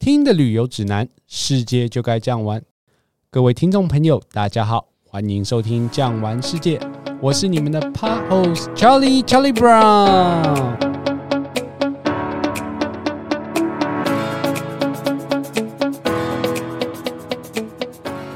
[0.00, 2.62] 听的旅游指南，世界就该这样玩。
[3.30, 6.78] 各位听众朋友，大家好，欢迎收听《酱玩世界》，
[7.20, 10.74] 我是你们的 Pod Host Charlie Charlie Brown。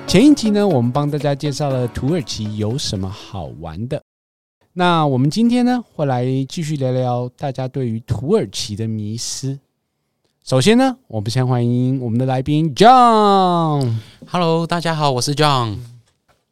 [0.06, 4.02] 前一集呢，我们帮大家介绍了土耳其有什么好玩的。
[4.74, 9.58] 那我们今天呢，会来继续聊聊大家对于土耳其的迷思。
[10.44, 13.96] 首先呢，我们先欢迎我们的来宾 John。
[14.26, 15.78] Hello，大家好，我是 John。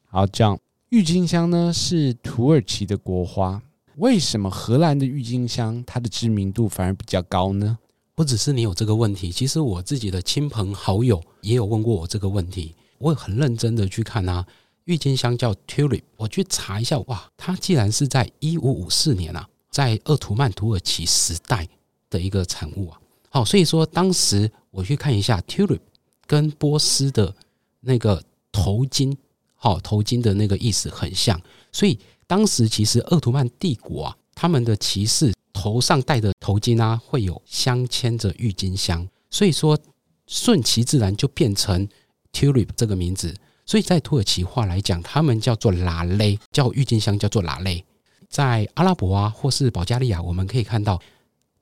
[0.06, 0.56] 好，John，
[0.88, 3.60] 郁金香呢是土耳其的国花，
[3.96, 7.76] 为什么荷兰的郁金香它的知名度反而比较高呢？
[8.14, 12.74] 不只是你有这个问题，其实我自己的亲朋好友也有问过我这个问题。
[12.96, 14.46] 我也很认真的去看啊，
[14.84, 21.68] 郁金香叫 Tulip，我去查一下，哇，它既然是在一五五四年啊，在鄂图曼土耳其时代
[22.08, 22.98] 的一个产物啊。
[23.34, 25.80] 好，所以说当时我去看一下 tulip
[26.26, 27.34] 跟波斯的
[27.80, 29.16] 那个头巾，
[29.54, 31.40] 好头巾的那个意思很像，
[31.72, 39.78] 所以当时其实鄂图曼帝国啊，他们的骑士头上戴的头巾啊，会有镶嵌着郁金香，所以说
[40.26, 41.88] 顺其自然就变成
[42.34, 43.34] tulip 这个名字。
[43.64, 47.82] 所以在土耳其话来讲，他们叫做拉雷，叫郁金香叫做拉雷。
[48.28, 51.00] 在阿拉伯啊，或是保加利亚，我们可以看到。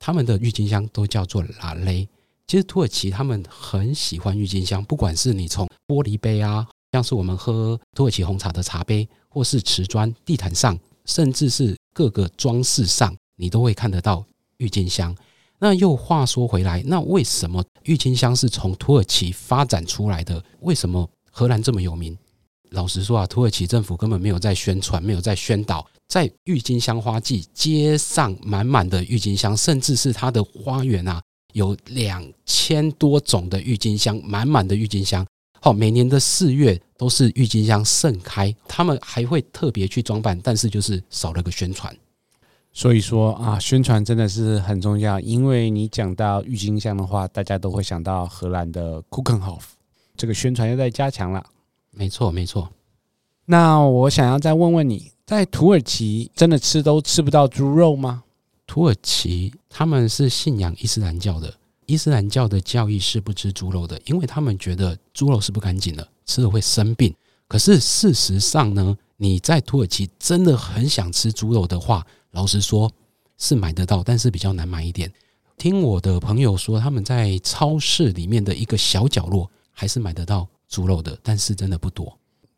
[0.03, 2.09] 他们的郁金香都叫做拉蕾。
[2.47, 14.25] 其实土耳其他们很喜欢郁金香，不管是你从玻璃杯啊，像是我们喝土耳其红茶的茶杯，或是瓷砖地毯上，甚至是各个装饰上，你都会看得到
[14.57, 15.15] 郁金香。
[15.59, 20.43] 那又话说回来，那为什么郁金香是从土耳其发展出来的？
[20.61, 22.17] 为什么荷兰这么有名？
[22.71, 25.85] 老实说啊，土耳其政府根本没有在宣传，没有在宣导。
[26.07, 31.21] 在郁金香花季，街上满满的郁金香，甚至是它的花园啊，
[31.53, 35.25] 有两千多种的郁金香，满满的郁金香。
[35.61, 41.95] 好，每年的四月都是郁金香盛开，他们还会特别去装扮，但是就是少了个宣传。
[42.73, 49.61] 所以说啊，宣传真的是很重要，因为你讲到郁金香的话，大家都会想到荷兰的 Keukenhof，
[50.15, 51.45] 这个宣传又在加强了。
[51.91, 52.69] 没错，没错。
[53.45, 55.11] 那我想要再问问你。
[55.23, 58.21] 在土耳其真的吃都吃不到猪肉吗？
[58.67, 61.53] 土耳其他们是信仰伊斯兰教的，
[61.85, 67.15] 伊斯兰教的教义是不吃猪肉的，因为他们觉得猪肉是不干净的，吃了会生病。
[67.47, 72.91] 可是事实上呢，你在土耳其真的很想吃猪肉的话，老实说
[73.37, 75.09] 是买得到，但是比较难买一点。
[75.55, 82.17] 听我的朋友说，他们在超市里面的一个小角落还是买得到猪肉的，但是真的不多。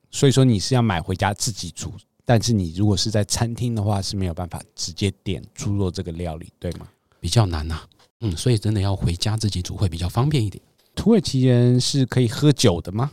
[0.09, 1.91] 所以说你是要买回家自己煮。
[2.25, 6.87] 但是你如果是在餐厅的话，是没有办法直接点猪肉这个料理，对吗？
[7.19, 7.81] 比较难呐，
[8.21, 10.63] 嗯，所以真的要回家自己煮会比较方便一点。
[10.95, 13.11] 土耳其人是可以喝酒的吗？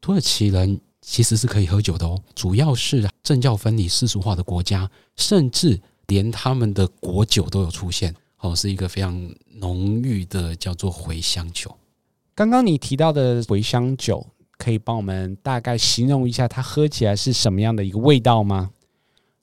[0.00, 11.72] 土耳其人其实是可以喝酒的哦，主要是政教分离、世俗化的国家，甚至连他们的国酒都有出现，哦，是一个非常浓郁的叫做茴香酒。
[12.34, 14.26] 刚刚你提到的茴香酒。
[14.58, 18.70] 可以帮我们大概形容一下它喝起来是什么样的一个味道吗？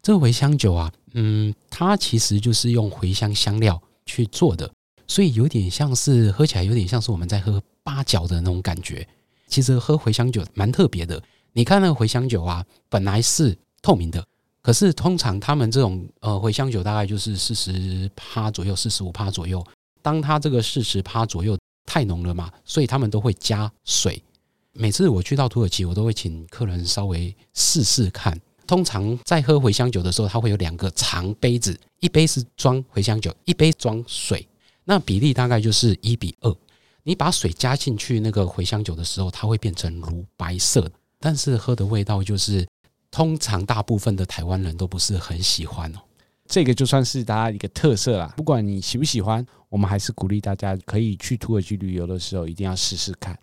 [0.04, 4.70] 这个茴香酒啊，嗯，它其实就是用茴香香料去做的，
[5.08, 9.08] 所以有点像是喝起来有点像是我们在喝八角的那种感觉。
[9.48, 11.22] 其实喝茴香酒蛮特别的。
[11.54, 14.24] 你看那个茴香酒啊，本来是透明的，
[14.62, 19.66] 可是通常他们这种呃茴香酒大概就是四十趴左右，四十五趴左右。
[20.02, 24.22] 当它这个四十趴左右太浓了嘛，所以他们都会加水。
[24.78, 28.38] 每次我去到土耳其，我都会请客人稍微试试看。
[28.68, 34.46] 通常在喝茴香酒的时候，它会有两个长杯子，一杯是装茴香酒，一杯装水，
[34.84, 36.54] 那比例大概就是一比二。
[37.04, 42.68] 你把水加进去那个茴香酒的时候，它会变成乳白色，但是喝的味道就是，
[43.12, 46.00] 通常大部分的台湾人都不是很喜欢哦。
[46.48, 53.38] 这个就算是大家一个特色啦，不管你喜不喜欢，我们还是鼓励大家可以去土耳其旅游的时候，一定要试试看。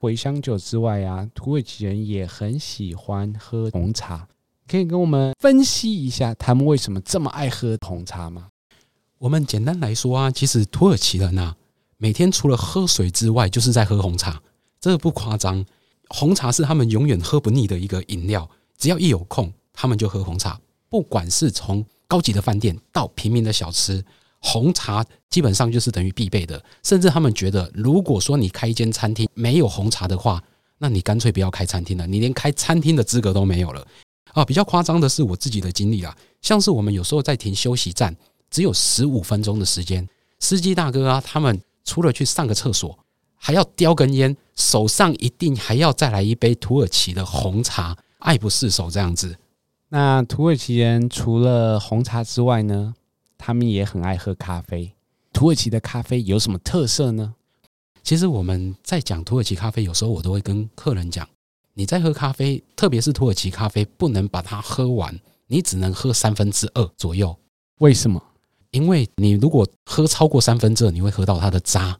[0.00, 4.26] 茴香酒之外啊，土耳其人也很喜欢喝红茶。
[4.66, 8.48] 可以跟我们分析一下他们为什么这么爱喝红茶吗？
[9.18, 11.54] 我们简单来说啊，其实土耳其人啊，
[11.98, 14.40] 每天除了喝水之外，就是在喝红茶。
[14.80, 15.62] 这不夸张，
[16.08, 18.48] 红茶是他们永远喝不腻的一个饮料。
[18.78, 20.58] 只要一有空，他们就喝红茶。
[20.88, 24.02] 不管是从高级的饭店到平民的小吃。
[24.40, 30.42] 红茶基本上就是等于必备的，甚至他们觉得，如果说你开一间餐厅没有红茶的话，
[30.78, 33.86] 那你干脆不要开餐厅了，你连开餐厅的资格都没有了。
[34.32, 38.16] 啊，比较夸张的是我自己的经历啊，像是我们有时候在停休息站，
[38.50, 40.08] 只有十五分钟的时间，
[40.38, 42.98] 司机大哥啊，他们除了去上个厕所，
[43.34, 49.36] 还要叼根烟，手上一定还要再来一杯土耳其的红茶，爱不释手这样子。
[49.88, 52.94] 那土耳其人除了红茶之外呢，
[53.40, 54.92] 他们也很爱喝咖啡。
[55.32, 57.34] 土耳其的咖啡有什么特色呢？
[58.02, 61.26] 其实我们在讲土耳其咖啡，有时候我都会跟客人讲，
[61.74, 67.36] 你在喝咖啡，特别是土耳其咖啡，不能把它喝完，你只能喝三分之二左右。
[67.78, 68.22] 为什么？
[68.70, 71.98] 因为你如果喝超过三分之二，你会喝到它的渣。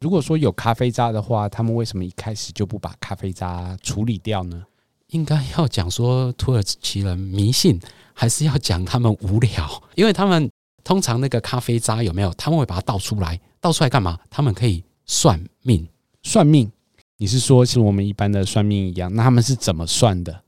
[0.00, 4.64] 如果说有咖啡渣的话，他们为什么一开始就不把咖啡渣处理掉呢？
[5.08, 7.80] 应该要讲说土耳其人迷信，
[8.12, 9.82] 还是要讲他们无聊？
[9.94, 10.50] 因为他们
[10.84, 12.32] 通常那个咖啡渣有没有？
[12.34, 14.18] 他们会把它倒出来，倒出来干嘛？
[14.30, 15.88] 他们可以算命，
[16.22, 16.70] 算命。
[17.16, 19.12] 你是说，像我们一般的算命一样？
[19.14, 20.42] 那他们是怎么算的？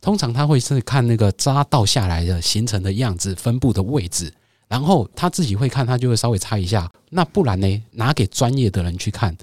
[0.00, 4.32] 通常他会是看那个渣倒下来的形成的样子、分布的位置。
[4.68, 6.90] 然后他自己会看，他就会稍微猜一下。
[7.10, 7.82] 那不然呢？
[7.90, 9.36] 拿给专业的人去看。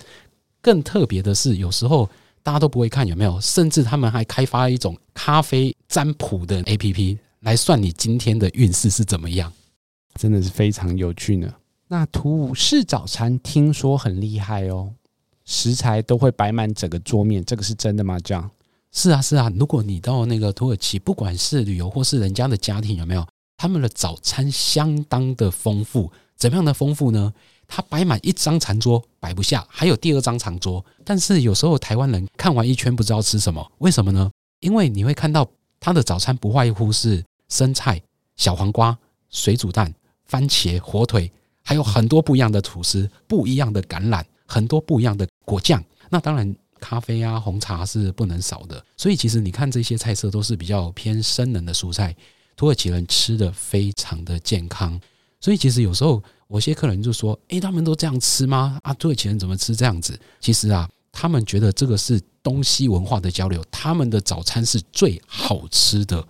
[0.61, 2.09] 更特别的是，有时候
[2.41, 3.39] 大家都不会看，有没有？
[3.41, 9.51] 甚至他们还开发一种咖啡占卜的 APP 来算你今天的运势是怎么样，
[10.17, 11.53] 真的是非常有趣呢。
[11.87, 14.91] 那土式早餐听说很厉害哦，
[15.45, 18.19] 食材都会摆满整个桌面，这个是真的吗？
[18.19, 18.49] 这样？
[18.91, 19.49] 是啊，是啊。
[19.55, 23.25] 如果你到那个土耳其，不管是旅游或是人家的家庭，有没有？
[23.55, 27.33] 他们的早餐相当的丰富，怎么样的丰富呢？
[27.67, 30.83] 他摆满一张长桌摆不下，还有第二张长桌。
[31.03, 34.29] 但是有时候台湾人看完一圈不知道吃什么，为什么呢？
[34.59, 35.47] 因为你会看到
[35.79, 38.01] 他的早餐不外乎是生菜、
[38.35, 38.97] 小黄瓜、
[39.29, 39.93] 水煮蛋、
[40.27, 41.31] 番茄、火腿，
[41.63, 45.83] 还有很多不一样的吐司、不一样的橄榄、很多不一样的果酱。
[46.09, 48.83] 那当然，咖啡啊、红茶是不能少的。
[48.95, 52.15] 所以其实你看这些菜色都是比较偏生冷的蔬菜。
[52.55, 54.99] 土耳其人吃的非常的健康，
[55.39, 58.79] 所以其实有时候我些客人就说：“诶，他们都这样吃吗？
[58.81, 66.27] 啊，土耳其人怎么吃这样子？”其实啊，他们觉得这个是东西文化的交流，他们的早餐是最好吃的。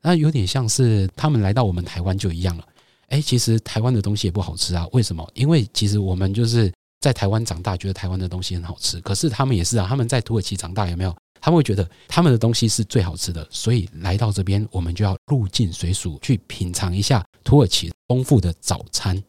[0.00, 2.64] 那有点像是他们来到我们台湾就一样了。
[3.08, 5.28] 诶，其实台湾的东西也不好吃啊，为什么？
[5.34, 11.14] 因为其实我们就是在台湾长大，觉得台湾的东西很好吃，可是他们也是啊，他们在土耳其长大，有没有？
[11.40, 19.22] 他们会觉得他们的东西是最好吃的，所以来到这边，我们就要入境随俗去品尝一下土耳其丰富的早餐。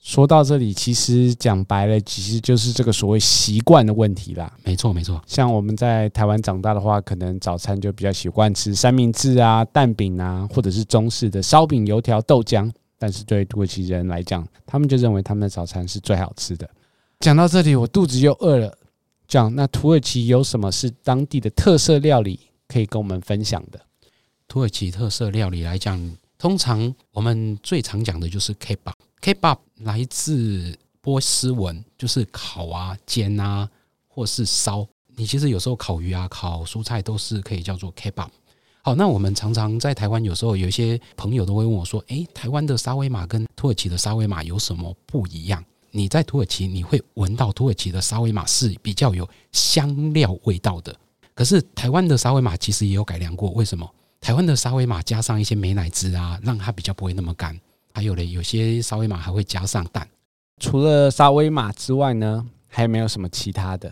[0.00, 4.50] 说到这里，其实讲白了，其实就是这个所谓习惯的问题啦。
[4.62, 5.22] 没错，没错。
[5.26, 12.70] 像我们在台湾长大的话，可能早餐就比较习惯吃三明治啊、蛋饼啊，或者是中式的烧饼、油条、豆浆。
[13.04, 16.66] 但是对土耳其人来讲，他们就认为他们的早餐是最好吃的。
[17.20, 18.78] 讲到这里，我肚子又饿了。
[19.28, 23.78] 讲那土耳其有什么是当地的特色料理可以跟我们分享的？
[24.48, 26.00] 土耳其特色料理来讲，
[26.38, 28.94] 通常我们最常讲的就是 kebab。
[29.20, 33.68] kebab 来自波斯文，就是烤啊、煎啊，
[34.08, 34.88] 或是烧。
[35.14, 38.28] 你其实有时候烤鱼啊、烤蔬菜都是可以叫做 kebab。
[38.86, 50.94] 好，那我们常常在台湾，有时候有一些朋友都会问我说：“诶，台湾的沙威玛跟土耳其的沙威玛有什么不一样？”你在土耳其，你会闻到土耳其的沙威玛是比较有香料味道的。
[51.34, 53.48] 可是台湾的沙威玛其实也有改良过。
[53.52, 53.90] 为什么？
[54.20, 57.58] 台湾的沙威玛加上一些美乃滋啊，让它比较不会那么干。
[57.94, 60.06] 还有嘞，有些沙威玛还会加上蛋。
[60.60, 63.90] 除了沙威玛之外呢，还有没有什么其他的？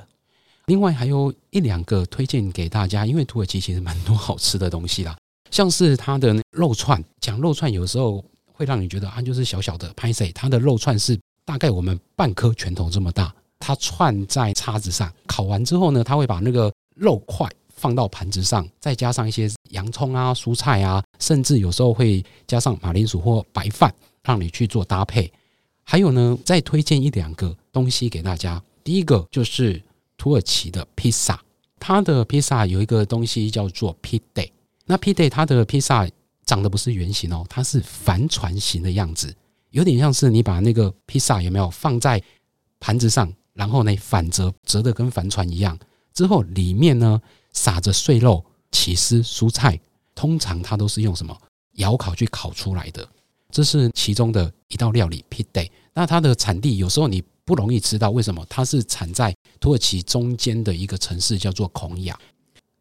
[0.66, 5.16] 另外还有一两个推荐给大家，因为土耳其其实蛮多好吃的东西啦，
[5.50, 7.02] 像是它的肉串。
[7.20, 11.18] 讲肉串有时候会让你觉得啊，就是小小的拍谢，它的肉串是。
[11.44, 23.92] 大概我们半颗拳头这么大，它串在叉子上，烤完之后呢，它会把那个肉块放到盘子上，再加上一些洋葱啊、蔬菜啊，甚至有时候会加上马铃薯或白饭，
[24.22, 25.30] 让你去做搭配。
[25.82, 28.62] 还有呢，再推荐一两个东西给大家。
[28.84, 29.82] 第一个就是
[30.22, 31.42] 土耳其的披萨，
[31.80, 34.48] 它的披萨有一个东西叫做 pide。
[34.86, 36.08] 那 pide 它的披萨
[36.44, 39.34] 长得不是圆形哦，它是帆船形的样子。
[39.70, 42.22] 有点像是你把那个披萨有没有放在
[42.78, 45.76] 盘子上，然后呢反折折的跟帆船一样，
[46.14, 47.20] 之后里面呢
[47.52, 49.76] 撒着碎肉、起司、蔬菜，
[50.14, 51.36] 通常它都是用什么
[51.72, 53.04] 窑烤去烤出来的，
[53.50, 55.24] 这是其中的一道料理。
[55.28, 58.44] pide，那它的产地有时候你不容易知道，为什么？
[58.48, 62.18] 它是产在土耳其中间的一个城市叫做孔雅。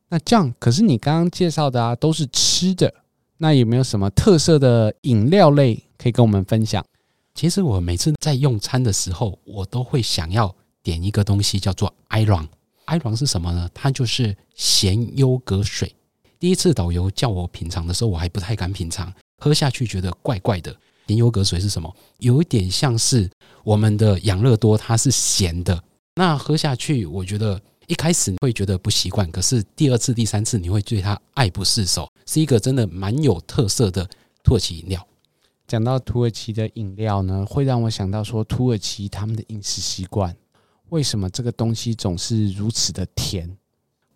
[0.10, 2.94] 那这样，可是你刚刚介绍的啊都是吃的。
[3.38, 6.86] 那有没有什么特色的饮料类可以跟我们分享？
[7.34, 10.54] 其实我每次在用餐的时候，我都会想要
[10.84, 12.48] 点一个东西，叫做 iron。
[12.86, 13.70] iron 是什么呢？
[13.74, 15.96] 它就是咸优格水。
[16.38, 20.76] 第一次导游叫我品尝的时候，我还不太敢品尝，喝下去觉得怪怪的。
[21.08, 21.94] 咸优格水是什么？
[22.20, 23.30] 有一点像是
[23.64, 25.84] 我们的养乐多，它是咸的，
[26.16, 34.08] 那喝下去，我觉得一开始会觉得不习惯，可是第二次、第三次你会对它爱不释手，是一个真的蛮有特色的
[34.44, 35.06] 土耳其饮料。
[35.68, 40.36] 讲到土耳其的饮料呢，会让我想到说土耳其他们的饮食习惯，
[40.90, 43.58] 为什么这个东西总是如此的甜？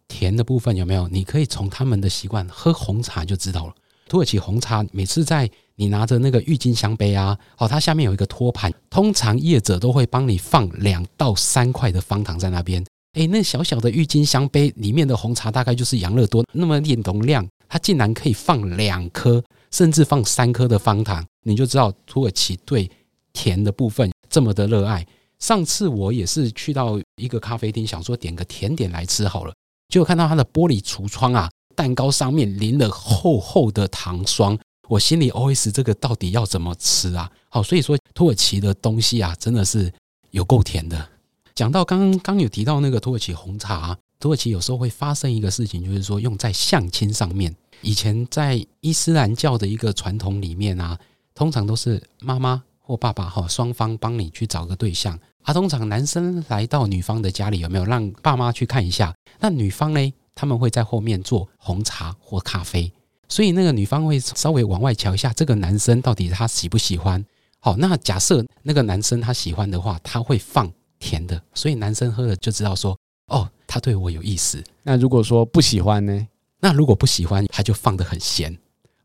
[0.08, 1.08] 甜的部分有没有？
[1.08, 3.74] 你可以从他们的习惯喝红茶就知道了。
[4.08, 12.84] 土耳其红茶每次在你拿着那个郁金香杯啊，哦，它下面有一个托盘，通常业者都会帮你放两到三块的方糖在那边。
[13.13, 22.89] 诶，那小小的郁金香杯里面的红茶大概就是养乐多那么点容量，它竟然可以放两颗，甚至放三颗的方糖，你就知道土耳其对
[23.34, 25.05] 甜的部分这么的热爱。
[25.39, 29.53] 上次我也是去到一个咖啡厅，想说点个甜点来吃好了，
[29.89, 31.50] 结果看到它的玻璃橱窗啊。
[31.75, 37.30] 蛋糕上面淋了厚厚的糖霜，我心里 OS 这个到底要怎么吃啊？
[37.50, 39.92] 好，所以说土耳其的东西啊，真的是
[40.32, 41.10] 有够甜的。
[41.54, 47.56] 讲到刚刚有提到那个土耳其红茶，土耳其有时候会发生一个事情，就是说用在相亲上面。
[47.82, 50.98] 以前在伊斯兰教的一个传统里面啊，
[51.34, 55.54] 通常都是妈妈或爸爸哈双方帮你去找个对象啊。
[55.54, 59.15] 通常男生来到女方的家里，有没有让爸妈去看一下？
[59.39, 60.13] 那女方呢？
[60.38, 62.92] 他们会在后面做红茶或咖啡，
[63.27, 67.24] 所以那个女方会稍微往外瞧一下，这个男生到底他喜不喜欢？
[67.60, 74.63] 好，那假设那个男生他喜欢的话，他会放甜的，所以男生喝了就知道说，哦，他对我有意思。
[74.84, 76.27] 那如果说不喜欢呢？
[76.60, 78.55] 那如果不喜欢，他就放的很咸，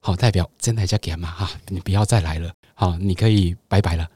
[0.01, 4.09] 好，代表真的叫给嘛哈，你不要再来了，好，你可以拜拜了。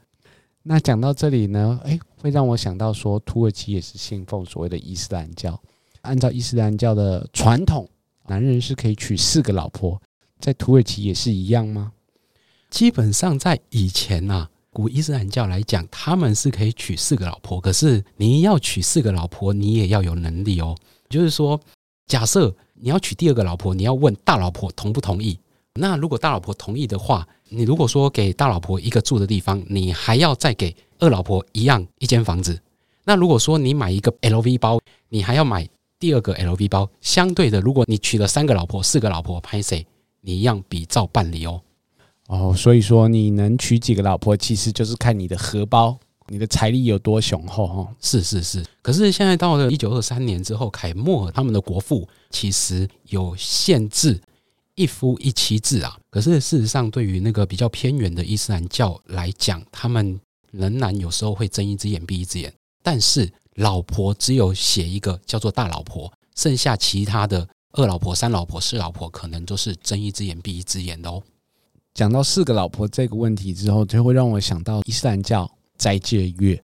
[0.63, 5.59] 那讲到这里呢，诶，会让我想到说，土耳其也是信奉所谓的伊斯兰教。
[6.01, 7.87] 按照伊斯兰教的传统，
[8.27, 10.01] 男人是可以娶四个老婆，
[10.39, 11.91] 在土耳其也是一样吗？
[12.69, 17.61] 基本上在以前啊，古伊斯兰教来讲，他们是可以娶四个老婆。
[17.61, 20.75] 可是你要娶四个老婆，你也要有能力哦。
[21.07, 21.59] 就是说，
[22.07, 25.39] 假设你要娶第二个老婆，你要问大老婆同不同意。
[25.75, 32.59] 那如果大老婆同意的话，你如果说给大老婆一个住的地方，你还要再给二老婆一样一间房子。
[33.05, 34.79] 那如果说你买一个 LV 包，
[35.09, 35.69] 你还要买。
[35.97, 39.85] 第二个 LV 包，相对的，如果你娶了三个老婆、四个老婆，拍谁，
[40.21, 41.61] 你一样比照办理哦。
[42.27, 45.97] 哦，所以说你能娶几个老婆，其实就是看你的荷包、
[46.27, 47.87] 你的财力有多雄厚哦。
[48.01, 54.19] 是是是，可是现在到了一九二三年之后，凯末尔他们的国父其实有限制
[54.75, 55.97] 一夫一妻制啊。
[56.11, 60.19] 可是事实上，对于那个比较偏远的伊斯兰教来讲，他们
[60.51, 63.31] 仍然有时候会睁一只眼闭一只眼，但是。
[63.55, 71.21] 老婆只有写一个叫做大老婆，剩下其他的二老婆、三老婆、四老婆，可能都是睁一只眼闭一只眼的哦。
[71.93, 76.61] 讲到四个老婆这个问题之后，就会让我想到伊斯兰教斋戒月。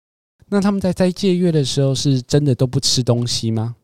[0.48, 3.76] 那他们在斋戒月的时候，是真的都不吃东西吗？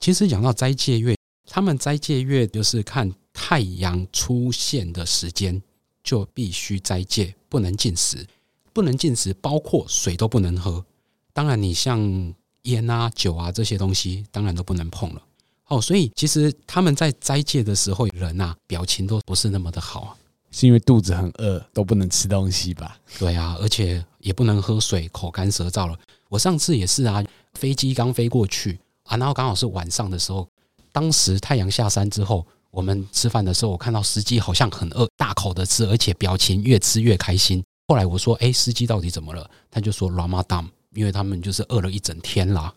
[0.00, 5.62] 其实讲到斋戒月，他们斋戒月就是看太阳出现的时间
[6.02, 8.26] 就必须斋戒，不能进食，
[8.72, 10.84] 不能进食，包括水都不能喝。
[11.32, 15.22] 当然，你像烟啊、酒啊这些东西，当然都不能碰了。
[15.68, 20.16] 哦，所以其实他们在斋戒的时候，人啊表情都不是那么的好啊，
[20.50, 22.98] 是因为肚子很饿，都不能吃东西吧？
[23.18, 25.98] 对啊，而且也不能喝水，口干舌燥了。
[26.28, 27.24] 我上次也是啊，
[27.54, 30.46] 飞机刚飞过去啊，然后刚好是晚上的时候，
[30.92, 37.64] 当时太阳下山之后，我们吃饭的时候，我看到司机好像很饿，大口的吃，而且表情越吃越开心。
[37.88, 42.74] 后来我说：“哎，司机到底怎么了？”他就说：“Ramadan。”因为他们就是饿了一整天啦，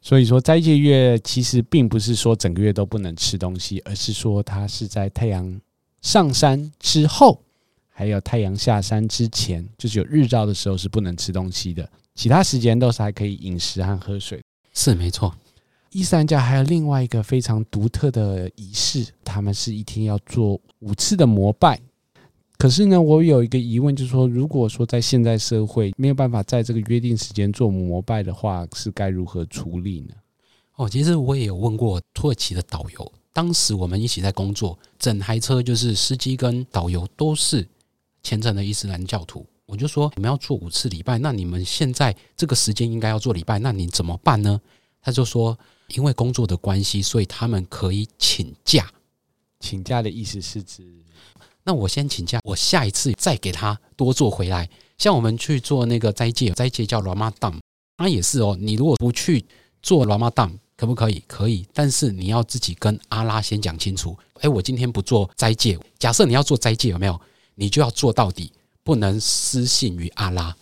[0.00, 5.60] 所以说斋戒月其实并不是说整个月都不能吃东西，而是说它是在太阳
[6.00, 7.40] 上山之后，
[7.88, 14.40] 还有太阳下山之前，就是有日照的时候是不能吃东西的，其他时间都是还可以饮食和喝水。
[14.72, 15.34] 是没错，
[15.90, 21.80] 伊斯兰教还有另外一个非常独特的仪式，他们是一天要做五次的膜拜。
[22.58, 30.14] 可是呢，我有一个疑问，就是说，如果说在现在社会没有办法在这个约定时间做膜拜的话，是该如何处理呢？
[30.76, 37.66] 哦，其实我也有问过土耳其的导游，当时我们一起在工作，整台车就是司机跟导游都是
[38.22, 39.44] 虔诚的伊斯兰教徒。
[39.66, 44.60] 我就说，你们要做五次礼拜，那你们现在这个时间应该要做礼拜，那你怎么办呢？
[45.02, 45.58] 他就说，
[45.94, 48.88] 因为工作的关系，所以他们可以请假。
[49.60, 50.84] 请假的意思是指？
[51.66, 54.70] 那我先请假，我下一次再给他多做回来。
[54.98, 57.58] 像我们去做那个斋戒，斋戒叫 Ramadan，
[57.96, 58.56] 他也是哦。
[58.58, 59.44] 你如果不去
[59.82, 61.24] 做 Ramadan，可不可以？
[61.26, 64.16] 可以，但是你要自己跟阿拉先讲清楚。
[64.42, 65.76] 诶，我今天不做斋戒。
[65.98, 67.20] 假设你要做斋戒，有没有？
[67.56, 68.52] 你就要做到底，
[68.84, 70.54] 不能失信于阿拉。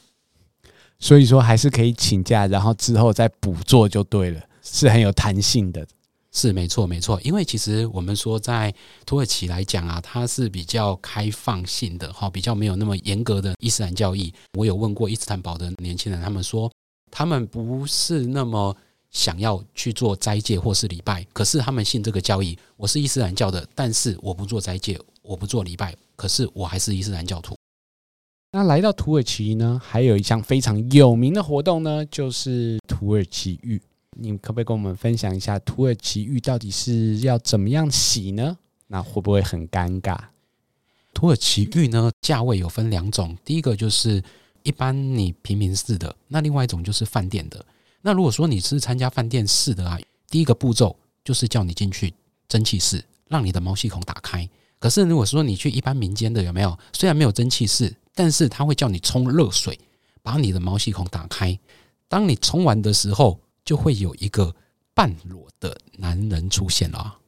[0.98, 5.86] 所以说还是可以请假，然后之后再补做就对了，是很有弹性的。
[6.34, 8.74] 是没错没错，因为其实我们说在
[9.06, 14.34] 土耳其来讲啊，它是比较开放性的哈，比较没有那么严格的伊斯兰教义。
[14.58, 16.70] 我有问过伊斯坦堡的年轻人，他们说
[17.10, 18.76] 他们不是那么
[19.12, 22.58] 想要去做斋戒或是礼拜，可是他们信这个教义。
[22.76, 27.54] 我是伊斯兰教的，但是我不做斋戒，我不做礼拜，可是我还是伊斯兰教徒。
[28.50, 33.80] 那来到土耳其呢，还有一项非常有名的活动呢，就是土耳其浴。
[34.16, 38.56] 你可不可以跟我们分享一下土耳其浴到底是要怎么样洗呢？
[38.86, 40.18] 那会不会很尴尬？
[41.12, 44.22] 土耳其浴呢，价位有分两种，第一个就是
[44.62, 47.64] 一般你平民式的，那另外一种就是饭店的。
[48.02, 50.94] 那如果说你是参加饭店式的啊，第一个步骤
[51.24, 52.12] 就是叫你进去
[52.48, 54.48] 蒸汽室，让你的毛细孔打开。
[54.78, 56.78] 可是如果说你去一般民间的，有没有？
[56.92, 59.78] 虽然没有蒸汽室，但是他会叫你冲热水，
[60.22, 61.58] 把你的毛细孔打开。
[62.06, 64.54] 当你冲完的时候，就会有一个
[64.94, 67.18] 半裸的男人出现了啊。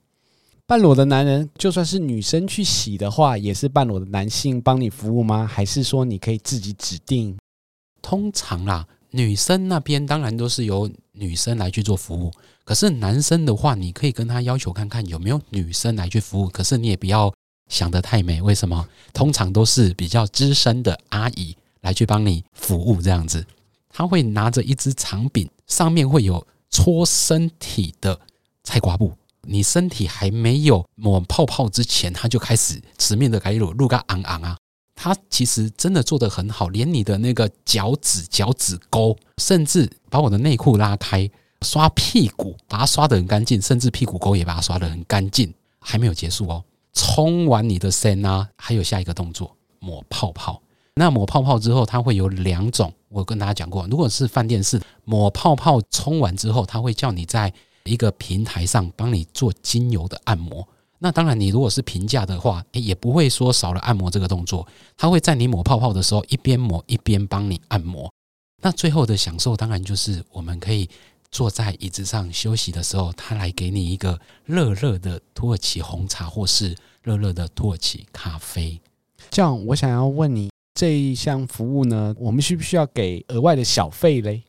[0.66, 5.47] 半裸的男人，就算是女生去洗的话，也是半裸的男性帮你服务吗？
[5.47, 7.37] 还是说你可以自己指定？
[8.02, 12.33] 通常啦，女生那边当然都是由女生来去做服务。
[12.64, 16.49] 可是男生的话，你可以跟他要求看看有没有女生来去服务。
[16.49, 17.33] 可是你也不要
[17.69, 18.88] 想得太美，为什么？
[19.12, 23.47] 通常都是比较资深的阿姨来去帮你服务这样子。
[23.97, 28.21] 他会拿着一支长柄，上面会有搓身体的
[28.62, 29.11] 菜瓜布。
[29.41, 34.55] 你身体还没有抹泡泡之前，他就开始直面的开始露个昂昂啊。
[34.95, 41.31] 他其实真的做得很好，连你的那个脚趾、脚趾沟，甚至把我的内裤拉开，
[41.62, 45.50] 刷屁股，把它刷得很干净，甚至屁股沟也把它刷得很干净。
[45.81, 46.62] 还没有结束哦，
[46.93, 50.61] 冲完你的身啊，还有下一个动作，抹泡泡。
[50.99, 52.91] 那抹泡泡之后，它会有两种。
[53.11, 57.53] 我跟大家讲过，如果是饭店式抹泡泡，冲完之后，他会叫你在
[57.85, 60.67] 一个平台上帮你做精油的按摩。
[60.99, 64.66] 那当然，你如果是平价的话，也不会说少了按摩这个动作。
[64.97, 68.11] 他会在你抹泡泡的时候，一边抹一边帮你按摩。
[68.62, 70.88] 那最后的享受，当然就是我们可以
[71.31, 78.81] 坐在椅子上休息的时候，他来给你一个热热的土耳其红茶，或是热热的土耳其咖啡。
[79.31, 80.49] 这样，我想要问你。
[80.77, 84.43] 这一项服务呢，我们需不需要给额外的小费嘞？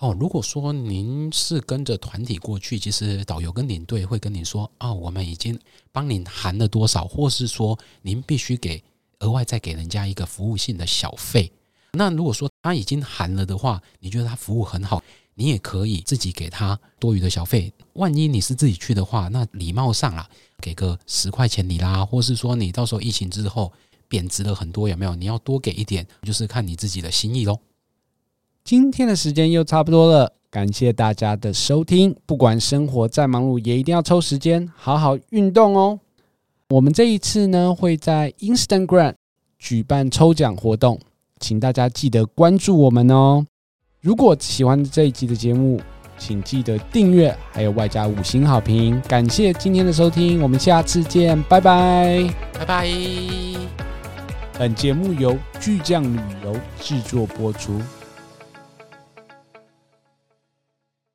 [0.00, 5.58] 哦，如果说您是跟着团体过去，其实导游跟领队会跟你说，哦，我们已经
[5.90, 8.84] 帮您含了多少，或是说您必须给
[9.20, 11.50] 额外再给人家一个服务性的小费。
[11.96, 15.02] 那如果说他已经含了的话，你觉得他服务很好，
[15.36, 17.72] 你也可以自己给他多余的小费。
[17.94, 23.72] 万一你是自己去的话，那礼貌上啊，给个十块钱你啦，或是说你到时候疫情之后。
[24.12, 25.14] 贬值了很多，有没有？
[25.14, 27.58] 你要多给一点，就是看你自己的心意喽。
[28.62, 32.14] 今天的时间又差不多了，感谢大家的收听。
[32.26, 35.98] 不管生活再忙碌，也一定要抽时间好好运动哦。
[36.68, 39.14] 我们这一次呢，会在 Instagram
[39.58, 41.00] 举办抽奖活动，
[41.40, 43.46] 请大家记得关注我们哦。
[44.02, 45.80] 如果喜欢这一集的节目，
[46.18, 49.00] 请记得订阅，还有外加五星好评。
[49.08, 53.91] 感谢今天的收听，我们下次见，拜拜，拜拜。
[54.62, 57.80] 本节目由巨匠旅游制作播出。